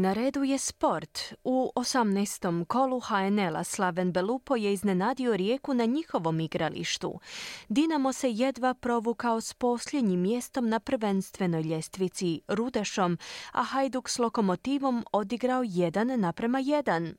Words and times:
Na 0.00 0.12
redu 0.12 0.44
je 0.44 0.58
sport. 0.58 1.34
U 1.44 1.72
18. 1.76 2.64
kolu 2.64 3.00
HNL-a 3.00 3.64
Slaven 3.64 4.12
Belupo 4.12 4.56
je 4.56 4.72
iznenadio 4.72 5.36
rijeku 5.36 5.74
na 5.74 5.84
njihovom 5.84 6.40
igralištu. 6.40 7.20
Dinamo 7.68 8.12
se 8.12 8.30
jedva 8.30 8.74
provukao 8.74 9.40
s 9.40 9.54
posljednjim 9.54 10.20
mjestom 10.20 10.68
na 10.68 10.80
prvenstvenoj 10.80 11.62
ljestvici 11.62 12.40
Rudešom, 12.48 13.18
a 13.52 13.62
Hajduk 13.62 14.08
s 14.08 14.18
lokomotivom 14.18 15.04
odigrao 15.12 15.62
1 15.62 16.16
naprema 16.16 16.58
1. 16.58 17.14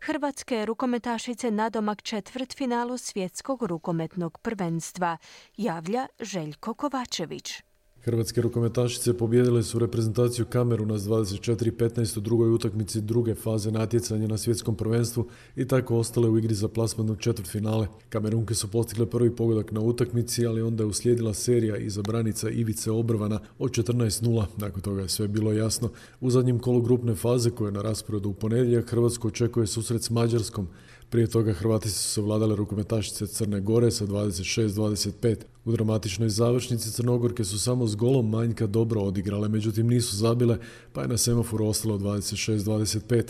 Hrvatske 0.00 0.66
rukometašice 0.66 1.50
nadomak 1.50 2.02
četvrt 2.02 2.56
finalu 2.56 2.98
svjetskog 2.98 3.62
rukometnog 3.62 4.38
prvenstva, 4.38 5.16
javlja 5.56 6.06
Željko 6.20 6.74
Kovačević. 6.74 7.62
Hrvatske 8.04 8.40
rukometašice 8.40 9.18
pobijedile 9.18 9.62
su 9.62 9.78
reprezentaciju 9.78 10.46
Kameruna 10.46 10.98
s 10.98 11.04
24-15 11.04 12.18
u 12.18 12.20
drugoj 12.20 12.50
utakmici 12.50 13.00
druge 13.00 13.34
faze 13.34 13.70
natjecanja 13.70 14.28
na 14.28 14.38
svjetskom 14.38 14.76
prvenstvu 14.76 15.26
i 15.56 15.68
tako 15.68 15.96
ostale 15.96 16.28
u 16.28 16.38
igri 16.38 16.54
za 16.54 16.68
plasmanog 16.68 17.20
četvrt 17.20 17.48
finale. 17.48 17.86
Kamerunke 18.08 18.54
su 18.54 18.70
postigle 18.70 19.06
prvi 19.06 19.36
pogodak 19.36 19.72
na 19.72 19.80
utakmici, 19.80 20.46
ali 20.46 20.62
onda 20.62 20.82
je 20.82 20.86
uslijedila 20.86 21.34
serija 21.34 21.76
iza 21.76 22.02
branica 22.02 22.50
Ivice 22.50 22.90
Obrvana 22.90 23.40
od 23.58 23.70
14-0. 23.70 24.44
Nakon 24.56 24.82
toga 24.82 25.02
je 25.02 25.08
sve 25.08 25.28
bilo 25.28 25.52
jasno. 25.52 25.90
U 26.20 26.30
zadnjem 26.30 26.58
kolu 26.58 26.80
grupne 26.80 27.14
faze 27.14 27.50
koje 27.50 27.68
je 27.68 27.72
na 27.72 27.82
rasporedu 27.82 28.28
u 28.28 28.34
ponedjeljak 28.34 28.90
Hrvatsko 28.90 29.28
očekuje 29.28 29.66
susret 29.66 30.02
s 30.02 30.10
Mađarskom. 30.10 30.68
Prije 31.10 31.26
toga 31.26 31.52
Hrvati 31.52 31.90
su 31.90 32.08
se 32.08 32.20
vladale 32.20 32.56
rukometašice 32.56 33.26
Crne 33.26 33.60
Gore 33.60 33.90
sa 33.90 34.06
26-25. 34.06 35.53
U 35.64 35.72
dramatičnoj 35.72 36.28
završnici 36.28 36.90
Crnogorke 36.90 37.44
su 37.44 37.58
samo 37.58 37.86
s 37.86 37.96
golom 37.96 38.30
manjka 38.30 38.66
dobro 38.66 39.00
odigrale, 39.00 39.48
međutim 39.48 39.86
nisu 39.86 40.16
zabile, 40.16 40.58
pa 40.92 41.02
je 41.02 41.08
na 41.08 41.16
semaforu 41.16 41.66
ostalo 41.66 41.98
26-25. 41.98 43.22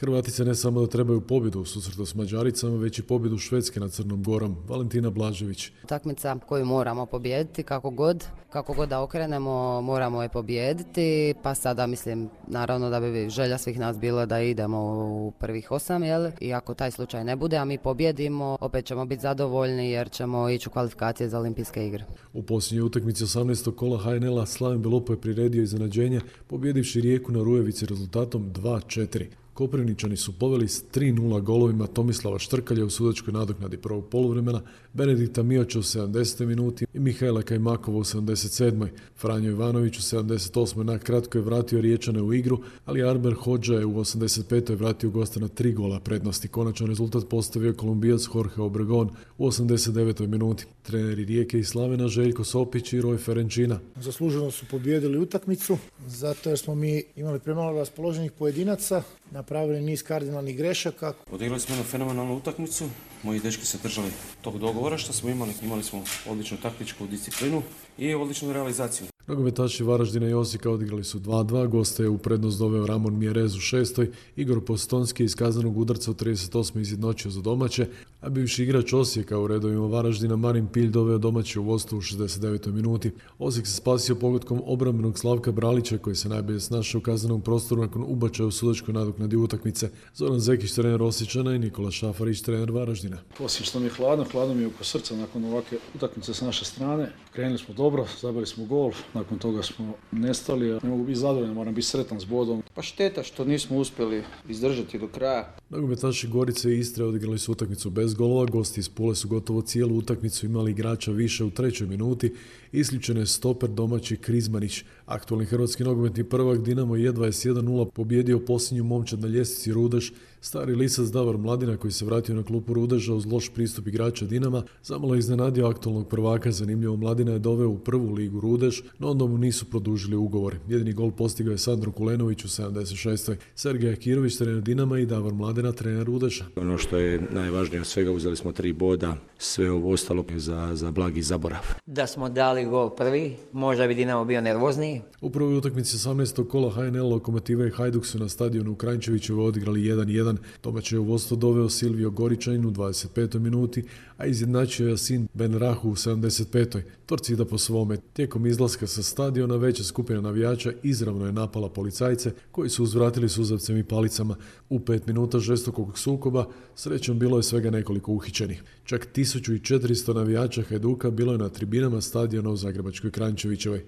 Hrvatice 0.00 0.44
ne 0.44 0.54
samo 0.54 0.80
da 0.80 0.86
trebaju 0.86 1.20
pobjedu 1.20 1.60
u 1.60 1.64
susretu 1.64 2.06
s 2.06 2.14
Mađaricama, 2.14 2.76
već 2.76 2.98
i 2.98 3.02
pobjedu 3.02 3.38
Švedske 3.38 3.80
nad 3.80 3.92
Crnom 3.92 4.22
Gorom. 4.22 4.56
Valentina 4.68 5.10
Blažević. 5.10 5.70
Takmica 5.86 6.38
koju 6.46 6.64
moramo 6.64 7.06
pobijediti 7.06 7.62
kako 7.62 7.90
god, 7.90 8.24
kako 8.50 8.72
god 8.72 8.88
da 8.88 9.02
okrenemo, 9.02 9.80
moramo 9.80 10.22
je 10.22 10.28
pobijediti, 10.28 11.34
pa 11.42 11.54
sada 11.54 11.86
mislim 11.86 12.28
naravno 12.46 12.90
da 12.90 13.00
bi 13.00 13.30
želja 13.30 13.58
svih 13.58 13.78
nas 13.78 13.98
bila 13.98 14.26
da 14.26 14.40
idemo 14.40 14.78
u 15.26 15.32
prvih 15.38 15.70
osam, 15.70 16.02
jel? 16.02 16.30
I 16.40 16.52
ako 16.52 16.74
taj 16.74 16.90
slučaj 16.90 17.24
ne 17.24 17.36
bude, 17.36 17.56
a 17.56 17.64
mi 17.64 17.78
pobjedimo, 17.78 18.56
opet 18.60 18.84
ćemo 18.84 19.06
biti 19.06 19.22
zadovoljni 19.22 19.90
jer 19.90 20.10
ćemo 20.10 20.48
ići 20.48 20.68
u 20.68 20.72
kvalifikacije 20.72 21.28
za 21.28 21.38
olimpijske 21.38 21.86
igre. 21.86 22.04
U 22.32 22.42
posljednjoj 22.42 22.86
utakmici 22.86 23.24
18. 23.24 23.74
kola 23.74 23.98
HNL-a 23.98 24.46
Slaven 24.46 24.82
Belopo 24.82 25.12
je 25.12 25.20
priredio 25.20 25.62
iznenađenje, 25.62 26.20
pobjedivši 26.46 27.00
Rijeku 27.00 27.32
na 27.32 27.42
Rujevici 27.42 27.86
rezultatom 27.86 28.52
2-4. 28.52 29.26
Koprivničani 29.58 30.16
su 30.16 30.32
poveli 30.32 30.68
s 30.68 30.84
3-0 30.94 31.40
golovima 31.40 31.86
Tomislava 31.86 32.38
Štrkalja 32.38 32.84
u 32.84 32.90
sudačkoj 32.90 33.32
nadoknadi 33.32 33.76
prvog 33.76 34.08
poluvremena, 34.08 34.60
Benedikta 34.92 35.42
Mioća 35.42 35.78
u 35.78 35.82
70. 35.82 36.46
minuti 36.46 36.86
i 36.94 36.98
Mihajla 36.98 37.42
Kajmakova 37.42 37.98
u 37.98 38.04
77. 38.04 38.88
Franjo 39.16 39.50
Ivanović 39.50 39.98
u 39.98 40.00
78. 40.00 40.82
na 40.82 40.98
kratko 40.98 41.38
je 41.38 41.42
vratio 41.42 41.80
Riječane 41.80 42.22
u 42.22 42.34
igru, 42.34 42.58
ali 42.84 43.02
Arber 43.02 43.34
Hođa 43.34 43.74
je 43.74 43.86
u 43.86 43.94
85. 43.94 44.76
vratio 44.76 45.10
gosta 45.10 45.40
na 45.40 45.48
tri 45.48 45.72
gola 45.72 46.00
prednosti. 46.00 46.48
Konačan 46.48 46.86
rezultat 46.86 47.28
postavio 47.30 47.74
Kolumbijac 47.74 48.22
Jorge 48.34 48.62
Obregon 48.62 49.10
u 49.38 49.46
89. 49.46 50.26
minuti. 50.26 50.66
Treneri 50.82 51.24
Rijeke 51.24 51.58
i 51.58 51.64
Slavena 51.64 52.08
Željko 52.08 52.44
Sopić 52.44 52.92
i 52.92 53.00
Roj 53.00 53.16
Ferenčina. 53.16 53.78
Zasluženo 53.96 54.50
su 54.50 54.66
pobijedili 54.70 55.18
utakmicu, 55.18 55.78
zato 56.06 56.48
jer 56.48 56.58
smo 56.58 56.74
mi 56.74 57.02
imali 57.16 57.40
premalo 57.40 57.78
raspoloženih 57.78 58.32
pojedinaca, 58.32 59.02
napravili 59.30 59.80
niz 59.80 60.02
kardinalnih 60.02 60.56
grešaka. 60.56 61.12
Odigrali 61.30 61.60
smo 61.60 61.74
jednu 61.74 61.84
fenomenalnu 61.90 62.36
utakmicu, 62.36 62.84
moji 63.22 63.40
dečki 63.40 63.66
se 63.66 63.78
držali 63.82 64.10
tog 64.42 64.58
dogovora 64.58 64.98
što 64.98 65.12
smo 65.12 65.30
imali, 65.30 65.52
imali 65.62 65.82
smo 65.82 66.02
odličnu 66.28 66.56
taktičku 66.62 67.06
disciplinu 67.06 67.62
i 67.98 68.14
odličnu 68.14 68.52
realizaciju. 68.52 69.06
Nogometaši 69.26 69.84
Varaždina 69.84 70.28
i 70.28 70.34
Osijeka 70.34 70.70
odigrali 70.70 71.04
su 71.04 71.20
2-2, 71.20 71.68
goste 71.68 72.02
je 72.02 72.08
u 72.08 72.18
prednost 72.18 72.58
doveo 72.58 72.86
Ramon 72.86 73.18
Mjerez 73.18 73.56
u 73.56 73.60
šestoj, 73.60 74.10
Igor 74.36 74.64
Postonski 74.64 75.24
iz 75.24 75.34
kaznenog 75.34 75.78
udarca 75.78 76.10
u 76.10 76.14
38. 76.14 76.80
izjednočio 76.80 77.30
za 77.30 77.40
domaće, 77.40 77.86
a 78.20 78.28
bivši 78.28 78.62
igrač 78.62 78.92
Osijeka 78.92 79.38
u 79.38 79.46
redovima 79.46 79.86
Varaždina 79.86 80.36
Marin 80.36 80.66
Pilj 80.66 80.88
doveo 80.90 81.18
domaće 81.18 81.60
u 81.60 81.62
vodstvu 81.62 81.98
u 81.98 82.00
69. 82.00 82.72
minuti. 82.72 83.10
Osijek 83.38 83.66
se 83.66 83.72
spasio 83.72 84.14
pogodkom 84.14 84.62
obrambenog 84.64 85.18
Slavka 85.18 85.52
Bralića 85.52 85.98
koji 85.98 86.16
se 86.16 86.28
najbolje 86.28 86.60
snašao 86.60 86.98
u 86.98 87.02
kaznenom 87.02 87.40
prostoru 87.40 87.80
nakon 87.80 88.04
ubačaja 88.06 88.46
u 88.46 88.50
sudačkoj 88.50 88.94
nadoknadi 88.94 89.36
utakmice. 89.36 89.90
Zoran 90.14 90.40
Zekić, 90.40 90.72
trener 90.72 91.02
Osjećana 91.02 91.54
i 91.54 91.58
Nikola 91.58 91.90
Šafarić, 91.90 92.40
trener 92.42 92.70
Varaždina. 92.70 93.16
Osim 93.38 93.64
što 93.64 93.80
mi 93.80 93.86
je 93.86 93.90
hladno, 93.90 94.24
hladno 94.32 94.54
mi 94.54 94.62
je 94.62 94.66
oko 94.66 94.84
srca 94.84 95.16
nakon 95.16 95.44
ovakve 95.44 95.78
utakmice 95.94 96.34
s 96.34 96.40
naše 96.40 96.64
strane. 96.64 97.12
Krenuli 97.32 97.58
smo 97.58 97.74
dobro, 97.74 98.06
zabili 98.20 98.46
smo 98.46 98.64
gol, 98.64 98.92
nakon 99.14 99.38
toga 99.38 99.62
smo 99.62 99.92
nestali, 100.12 100.80
ne 100.82 100.90
mogu 100.90 101.04
biti 101.04 101.18
zadovoljan, 101.18 101.54
moram 101.54 101.74
biti 101.74 101.86
sretan 101.86 102.20
s 102.20 102.24
bodom. 102.24 102.62
Pa 102.74 102.82
šteta 102.82 103.22
što 103.22 103.44
nismo 103.44 103.78
uspjeli 103.78 104.22
izdržati 104.48 104.98
do 104.98 105.08
kraja. 105.08 105.56
Nogometaši 105.70 106.28
Gorice 106.28 106.70
i 106.70 106.78
Istre 106.78 107.04
odigrali 107.04 107.38
su 107.38 107.52
utakmicu 107.52 107.90
bez 107.90 108.07
golova, 108.14 108.46
gosti 108.46 108.80
iz 108.80 108.88
Pule 108.88 109.14
su 109.14 109.28
gotovo 109.28 109.62
cijelu 109.62 109.96
utakmicu 109.96 110.46
imali 110.46 110.70
igrača 110.70 111.12
više 111.12 111.44
u 111.44 111.50
trećoj 111.50 111.86
minuti, 111.86 112.34
isključen 112.72 113.16
je 113.16 113.26
stoper 113.26 113.70
domaći 113.70 114.16
Krizmanić. 114.16 114.84
Aktualni 115.06 115.44
hrvatski 115.46 115.84
nogometni 115.84 116.24
prvak 116.24 116.62
Dinamo 116.62 116.96
je 116.96 117.12
21-0 117.12 117.90
pobjedio 117.90 118.40
posljednju 118.40 118.84
momčad 118.84 119.20
na 119.20 119.28
ljestvici 119.28 119.72
Rudeš, 119.72 120.12
stari 120.40 120.74
lisac 120.74 121.08
Davor 121.08 121.38
Mladina 121.38 121.76
koji 121.76 121.92
se 121.92 122.04
vratio 122.04 122.34
na 122.34 122.42
klupu 122.42 122.74
Rudeža 122.74 123.14
uz 123.14 123.26
loš 123.26 123.50
pristup 123.54 123.86
igrača 123.86 124.26
Dinama, 124.26 124.62
zamalo 124.82 125.14
je 125.14 125.18
iznenadio 125.18 125.66
aktualnog 125.66 126.08
prvaka, 126.08 126.52
zanimljivo 126.52 126.96
Mladina 126.96 127.32
je 127.32 127.38
doveo 127.38 127.68
u 127.68 127.78
prvu 127.78 128.12
ligu 128.12 128.40
Rudeš, 128.40 128.82
no 128.98 129.10
onda 129.10 129.26
mu 129.26 129.38
nisu 129.38 129.64
produžili 129.64 130.16
ugovor. 130.16 130.56
Jedini 130.68 130.92
gol 130.92 131.10
postigao 131.10 131.52
je 131.52 131.58
Sandro 131.58 131.92
Kulenović 131.92 132.44
u 132.44 132.48
76. 132.48 133.36
Sergej 133.54 133.92
Akirović, 133.92 134.36
trener 134.36 134.62
Dinama 134.62 134.98
i 134.98 135.06
Davor 135.06 135.34
Mladina, 135.34 135.72
trener 135.72 136.06
Rudeša. 136.06 136.44
Ono 136.56 136.78
što 136.78 136.96
je 136.96 137.28
najvažnije 137.32 137.80
od 137.80 137.86
svega, 137.98 138.12
uzeli 138.12 138.36
smo 138.36 138.52
tri 138.52 138.72
boda, 138.72 139.16
sve 139.38 139.70
ovo 139.70 139.92
ostalo 139.92 140.24
za, 140.36 140.70
za 140.74 140.90
blagi 140.90 141.22
zaborav. 141.22 141.60
Da 141.86 142.06
smo 142.06 142.28
dali 142.28 142.64
gol 142.64 142.90
prvi, 142.90 143.36
možda 143.52 143.86
bi 143.86 143.94
Dinamo 143.94 144.24
bio 144.24 144.40
nervozniji. 144.40 145.02
U 145.20 145.30
prvoj 145.30 145.56
utakmici 145.56 145.96
18. 145.96 146.48
kola 146.48 146.70
HNL 146.70 147.08
Lokomotiva 147.08 147.66
i 147.66 147.70
Hajduk 147.70 148.06
su 148.06 148.18
na 148.18 148.28
stadionu 148.28 148.72
u 148.72 148.74
Kranjčevićevo 148.74 149.44
odigrali 149.44 149.80
1-1. 149.80 150.36
Domaće 150.62 150.96
je 150.96 151.00
u 151.00 151.04
vodstvo 151.04 151.36
doveo 151.36 151.68
Silvio 151.68 152.10
Goričanin 152.10 152.64
u 152.64 152.70
25. 152.70 153.38
minuti, 153.38 153.84
a 154.16 154.26
izjednačio 154.26 154.86
je 154.86 154.94
Asin 154.94 155.28
Ben 155.34 155.54
Rahu 155.54 155.90
u 155.90 155.94
75. 155.94 156.80
Torcida 157.06 157.44
po 157.44 157.58
svome. 157.58 157.96
Tijekom 158.12 158.46
izlaska 158.46 158.86
sa 158.86 159.02
stadiona 159.02 159.56
veća 159.56 159.84
skupina 159.84 160.20
navijača 160.20 160.72
izravno 160.82 161.26
je 161.26 161.32
napala 161.32 161.68
policajce 161.68 162.32
koji 162.50 162.70
su 162.70 162.82
uzvratili 162.82 163.28
suzavcem 163.28 163.76
i 163.76 163.84
palicama. 163.84 164.36
U 164.68 164.80
pet 164.80 165.06
minuta 165.06 165.38
žestokog 165.38 165.98
sukoba 165.98 166.46
srećom 166.74 167.18
bilo 167.18 167.36
je 167.36 167.42
svega 167.42 167.70
nekoliko 167.70 167.87
uhićenih. 168.06 168.62
Čak 168.84 169.08
1400 169.14 170.14
navijača 170.14 170.62
Hajduka 170.62 171.10
bilo 171.10 171.32
je 171.32 171.38
na 171.38 171.48
tribinama 171.48 172.00
stadiona 172.00 172.50
u 172.50 172.56
Zagrebačkoj 172.56 173.10
Krančevićevoj. 173.10 173.84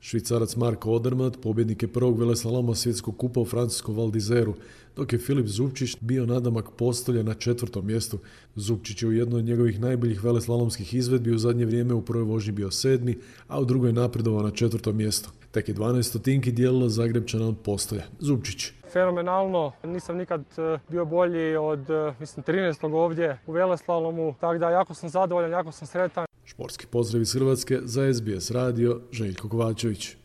Švicarac 0.00 0.56
Marko 0.56 0.90
Odermatt 0.90 1.40
pobjednik 1.42 1.82
je 1.82 1.92
prvog 1.92 2.18
veleslaloma 2.18 2.74
svjetskog 2.74 3.16
kupa 3.16 3.40
u 3.40 3.44
francuskom 3.44 3.96
Valdizeru, 3.96 4.54
dok 4.96 5.12
je 5.12 5.18
Filip 5.18 5.46
Zupčić 5.46 5.96
bio 6.00 6.26
nadamak 6.26 6.70
postolja 6.70 7.22
na 7.22 7.34
četvrtom 7.34 7.86
mjestu. 7.86 8.18
Zupčić 8.56 9.02
je 9.02 9.08
u 9.08 9.12
jednoj 9.12 9.38
od 9.38 9.44
njegovih 9.44 9.80
najboljih 9.80 10.24
veleslalomskih 10.24 10.94
izvedbi 10.94 11.34
u 11.34 11.38
zadnje 11.38 11.66
vrijeme 11.66 11.94
u 11.94 12.02
prvoj 12.02 12.24
vožnji 12.24 12.52
bio 12.52 12.70
sedmi, 12.70 13.18
a 13.48 13.60
u 13.60 13.64
drugoj 13.64 13.92
napredovao 13.92 14.42
na 14.42 14.50
četvrtom 14.50 14.96
mjestu. 14.96 15.30
Tek 15.54 15.68
je 15.68 15.74
12 15.74 16.02
stotinki 16.02 16.52
dijelilo 16.52 16.88
Zagrebčana 16.88 17.48
od 17.48 17.56
postolja. 17.64 18.02
Zupčić. 18.18 18.72
Fenomenalno, 18.92 19.72
nisam 19.84 20.16
nikad 20.16 20.40
e, 20.40 20.78
bio 20.88 21.04
bolji 21.04 21.56
od 21.56 21.90
e, 21.90 22.14
mislim 22.20 22.44
13. 22.44 22.94
ovdje 22.94 23.38
u 23.46 23.52
veleslalomu, 23.52 24.34
tako 24.40 24.58
da 24.58 24.70
jako 24.70 24.94
sam 24.94 25.08
zadovoljan, 25.08 25.50
jako 25.50 25.72
sam 25.72 25.86
sretan. 25.86 26.26
Športski 26.44 26.86
pozdrav 26.86 27.22
iz 27.22 27.34
Hrvatske 27.34 27.78
za 27.82 28.14
SBS 28.14 28.50
radio 28.50 29.00
Željko 29.12 29.48
Kovačević. 29.48 30.16